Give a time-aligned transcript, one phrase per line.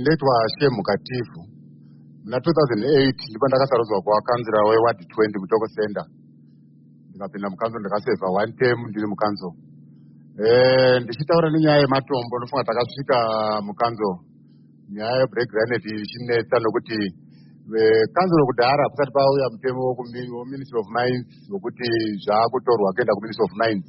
[0.00, 1.40] ndoitwa shemu katifu.
[2.24, 6.04] Muna 2008 ndipo ndakasarudzwa kuva kanzira weward 20 mutoko center
[7.10, 9.48] ndikapinda mukanzo ndikasevha one term ndiri mukanzo
[11.02, 13.16] ndichitaura nenyaya yematombo ndofunga takasvika
[13.68, 14.10] mukanzo
[14.94, 16.98] nyaya yebreak granet ichinetsa nokuti
[18.14, 19.82] kanzuro kudhara kusati pauya mutemo
[20.38, 21.88] weministry of mines wekuti
[22.24, 23.86] zvaakutorwa kuenda kuministry of mines.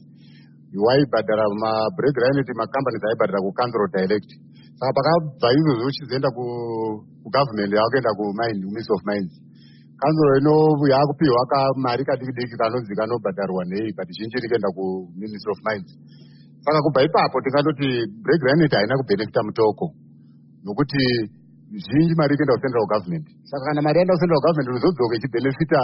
[0.85, 4.29] Waibhadhara mabreak granet macompanies aibhadhara kukanzuro direct
[4.79, 9.33] saka pakabva izvozvo uchizoenda kugovernment yakuenda kumine kuministry of mines.
[9.99, 10.55] Kanzuro ino
[10.91, 15.89] yaakupiwa kamari kadiki diki kanonzi kanobhadharwa nei but zhinji rikuenda kuministry of mines.
[16.63, 17.89] Saka kubva ipapo tingandoti
[18.23, 19.85] break granet haina kubhenefita mutoko
[20.63, 21.03] nokuti
[21.85, 23.25] zhinji mari ikuenda kucentral government.
[23.51, 25.81] Saka kana mari yaenda kucentral government unozodzoka ichibhenefita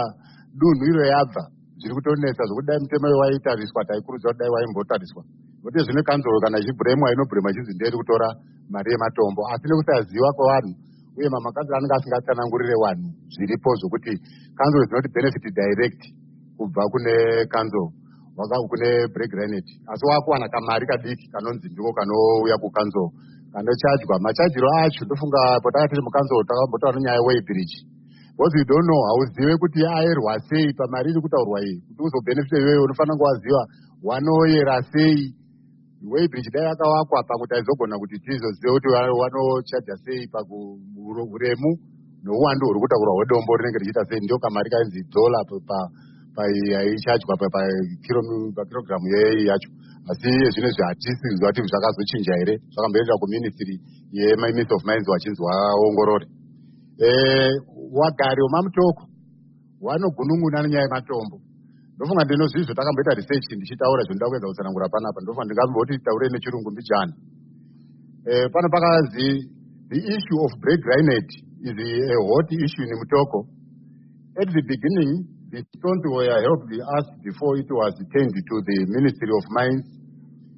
[0.58, 1.42] dunhu iro yabva
[1.80, 5.22] zviri kutonetsa zvokuti dai mutemo waitariswa taikurudzira kuti dai waimbotariswa
[5.66, 8.28] nokuti zvino kanzuro kana ichibhuremwa inobhurema ichinzi nderi kutora
[8.70, 10.72] mari yematombo asi nekusaziva kwevanhu
[11.18, 14.14] uye mamakanzuro anenge asingatsanangurire vanhu zviripo zvokuti
[14.58, 16.00] kanzuro dzinoti benefit direct
[16.56, 17.14] kubva kune
[17.50, 17.90] kanzuro
[18.70, 23.10] kune break renet asi wakuwana kamari kadiki kanonzi ndiko kanouya kukanzuro
[23.52, 27.76] kanochajwa machajiro acho ndofunga potakatiri mukanzuro takambotaura nenyaya weibridge
[28.38, 32.82] because you don't know hauzive kuti aerwa sei pamari iri kutaurwa iyi kuti uzobenefita iweyo
[32.84, 33.62] unofanira kuvaziva
[34.02, 35.34] wanoyera sei
[36.02, 38.88] weibridge dai yakavakwa pamwe taizogona kuti tizozive kuti
[39.20, 41.70] wanochaja sei pauremu
[42.24, 44.20] nouwandu huri kutaurwa hwedombo rinenge richiita sei.
[44.20, 45.40] Ndio kamari kainzi dzola
[46.72, 47.36] yaichajwa
[48.56, 49.70] pakirogiramu yei yacho.
[50.10, 52.54] Asi zvinezvi hatisi kuziva kuti zvakazochinja here.
[52.72, 53.74] Zvakamboendera kuministry
[54.12, 56.26] yeministry of mines wachinzi waongorore
[57.98, 59.02] wagari wemamutoko
[59.80, 61.36] wanogunun'una nenyaya yematombo
[61.96, 66.70] ndofunga ndinozvizvo takamboita research ndichitaura zvinoda kuedza kutsanangura panapa ndofunga ndingamboti taure nechirungu
[68.52, 69.28] pano eh, pakazi
[69.90, 71.28] the issue of break grinet
[71.68, 71.76] is
[72.14, 73.38] a hot issue in mutoko
[74.42, 79.30] at the beginning the stones were helped us before it was turned to the ministry
[79.30, 79.86] of mines.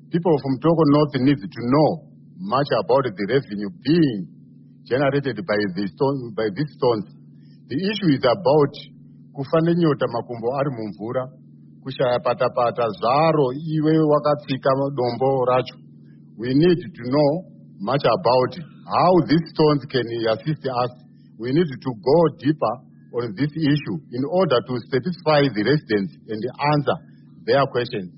[0.09, 2.09] People from Togo North need to know
[2.41, 4.27] much about the revenue being
[4.89, 7.05] generated by, the stone, by these stones.
[7.69, 8.73] The issue is about
[9.39, 11.23] kufane nyota makumbo ari mumvura
[11.83, 15.77] kushaya patapata zvaro iwe wakatsika dombo racho.
[16.39, 17.31] We need to know
[17.79, 18.53] much about
[18.95, 20.91] how these stones can assist us.
[21.39, 22.75] We need to go deeper
[23.15, 26.43] on this issue in order to satisfy the residents and
[26.75, 26.99] answer
[27.47, 28.11] their questions.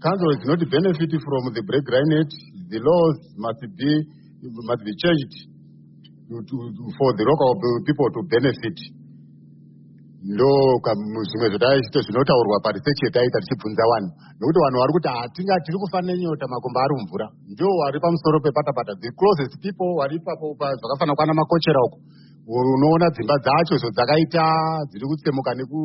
[0.00, 2.32] Council is not benefit from the break granite
[2.72, 3.92] the laws must be
[4.64, 5.36] must be changed
[6.30, 6.56] to, to,
[6.96, 7.52] for the local
[7.84, 8.80] people to benefit
[10.20, 10.52] ndo
[11.28, 14.10] zvimwe zvataite zvinotaurwa parisechi yataita tichibvunza vanhu.
[14.36, 18.92] Nokuti vanhu vari kuti hatinga tiri kufanira nyota makomba ari mvura ndo vari pamusoro pepatapata.
[19.00, 20.46] The closest people vari ipapo
[20.80, 21.98] zvakafanira kwana makochera uko.
[22.52, 24.44] Unoona dzimba dzacho zo dzakaita
[24.92, 25.78] dziri kutsemuka neku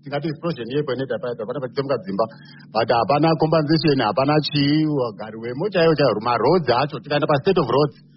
[0.00, 2.24] tingati explosion yegweneta paita pana pachitsemuka dzimba.
[2.72, 8.15] But hapana compensation hapana chii wagari wemo chaiwo chaiwo maroads acho tikaenda pastate of roads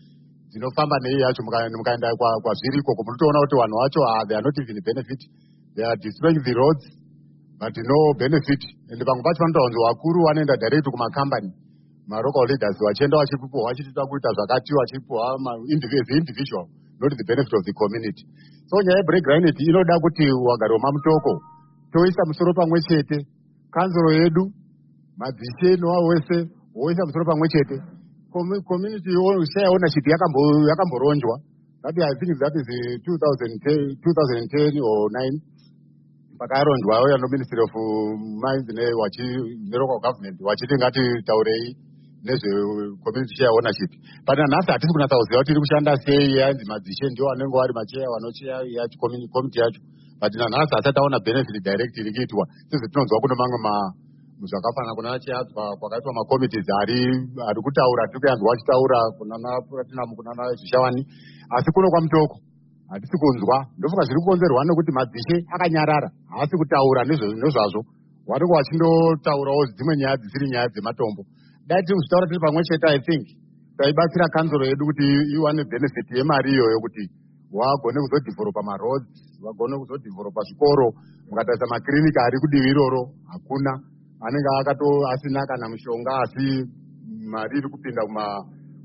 [0.50, 5.22] dzinofamba nei yacho mukaenda kwazviri ikoko munotoona kuti vanhu vacho they are not even benefit.
[5.76, 6.84] They are destroying the roads
[7.60, 8.62] but no benefit.
[8.90, 11.50] And pamwe pacho vanotaura kunzi vakuru vanoenda direct kumacompany
[12.10, 16.66] marocal leaders vachienda vachipiwa vachitida kuita zvakati vachipiwa as individual
[17.00, 18.26] not the benefit of the community.
[18.68, 21.42] So nyaya yebreak granit inoda kuti wagari wemamutoko
[21.92, 23.28] toisa musoro pamwe chete
[23.72, 24.52] kanzuro yedu
[25.18, 26.38] madzishe nowa wese
[26.76, 27.99] woisa musoro pamwe chete
[28.32, 29.12] community
[29.54, 31.36] share ownership yakamboronjwa.
[31.82, 32.68] That i think that is
[33.08, 35.42] 2010, 2010 or 9
[36.40, 37.72] pakaronjwa auya noministry of
[38.44, 38.68] mines
[39.72, 41.76] nelocal government wachiti ngati taurei
[42.28, 43.92] nezvecommunity share ownership.
[44.28, 48.08] But nanhasi hatisi kunatsa kuziva kuti iri kushanda sei yanzi madzishe ndio vanenge vari macheya
[48.14, 49.82] vanocheya yacho community yacho
[50.22, 53.60] but nanhasi hasati aona benefit direct iri kuitwa sezvetinonzwa kuno mamwe
[54.48, 57.00] zvakafanana kuna chiadzwa kwakaitwa makomitees ari
[57.50, 61.02] ari kutaura tiri kuyanzwa achitaura kunana platinum kunana zvishawani
[61.56, 62.36] asi kuno kwamutoko
[62.90, 63.58] hatisi kunzwa.
[63.78, 67.82] Ndofunga zviri kukonzerwa nekuti madzishe akanyarara haasi kutaura nezvazvo.
[68.30, 71.22] Wanenge wachindotaurawo dzimwe nyaya dzisiri nyaya dzematombo.
[71.68, 73.26] Dai tiri kuzvitaura tiri pamwe chete i think.
[73.78, 75.06] Taibatsira kanzuro yedu kuti
[75.36, 77.04] iwane benefit yemari iyoyo kuti
[77.58, 79.10] wagone kuzodhivhoropa maroads
[79.44, 80.88] vagone kuzodhivhoropa zvikoro.
[81.30, 83.72] Mukatarisa makirinika ari kudivi iroro hakuna
[84.26, 86.48] anenge akato asina kana mushonga asi
[87.32, 88.04] mari iri kupinda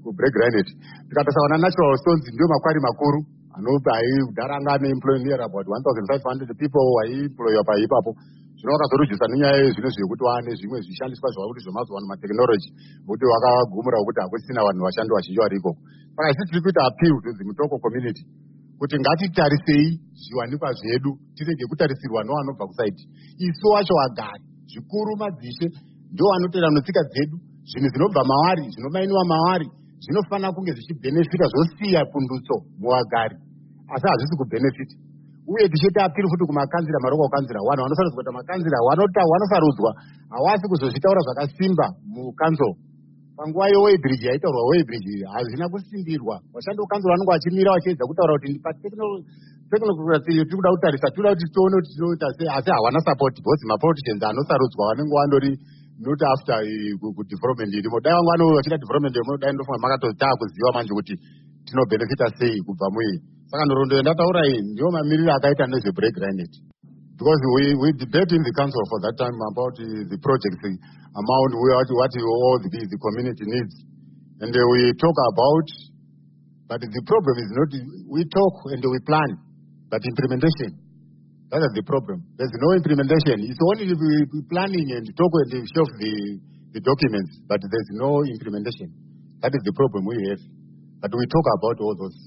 [0.04, 0.68] kubreak granit
[1.08, 3.18] tikatarisa vana natural stones ndio makwari makuru
[3.56, 3.94] anopa
[4.26, 8.10] kudhara anga ane employ near about 1500 people waiemployiwa paipapo
[8.58, 12.68] zvino vakazorujisa nenyaya yezvino zvekuti wane zvimwe zvishandiswa zvavakuti zvemazuva ano mateknology
[13.06, 15.80] vokuti vakagumura kuti hakusisina vanhu vashandi vazhinji vari ikoko
[16.14, 18.22] saka isi tiri kuita appeal to the mutoko community
[18.78, 19.86] kuti ngatitarisei
[20.22, 23.04] zviwanikwa zvedu tirege kutarisirwa nevanobva kusaiti
[23.46, 25.66] isu wacho wagari zvikuru madzishe
[26.12, 27.36] ndo vanotera notsika dzedu.
[27.70, 29.68] Zvinhu zvinobva mavari zvinomainiwa mavari
[30.04, 33.36] zvinofanira kunge zvichibhenefita zvosiya pundutso muvagari
[33.94, 34.94] asi hazvisi kubhenefita
[35.46, 38.78] uye tichiita apiri futi kumakanzira maroko kukanzira wanhu vanosarudzwa kuti makanzira
[39.32, 39.90] wanosarudzwa.
[40.32, 42.68] Hawasi kuzozvitaura zvakasimba mukanzo
[43.36, 46.34] panguva yewebridge yaitaurwa webridge hazvina kusimbirwa.
[46.54, 48.48] Vashandi vekanzira vanonge vachimira vachiedza kutaura kuti
[50.74, 55.50] kutarisa kuti tione kuti tinoita asi because anosarudzwa vanenge vandori
[56.04, 56.58] not after
[57.16, 59.78] kudevelopment irimo dai vano vachida development irimo dai ndofunga
[60.74, 61.14] manje kuti
[61.66, 62.86] tinobhenefita sei kubva
[63.50, 64.60] saka nhoroondo yandataura iyi
[64.94, 65.66] mamiriro akaita
[67.14, 70.74] because we, we debate in the council for that time about uh, the project the
[71.14, 73.74] amount we, what, what all the, the community needs.
[74.42, 75.68] And uh, we talk about
[76.66, 77.70] but the problem is not
[78.10, 79.30] we talk and we plan
[79.94, 80.74] but implementation.
[81.54, 82.26] That is the problem.
[82.34, 83.46] There's no implementation.
[83.46, 83.86] It's only
[84.50, 86.14] planning and talk and show the,
[86.74, 88.90] the documents but there's no implementation.
[89.38, 90.42] That is the problem we have.
[90.98, 92.18] But we talk about all those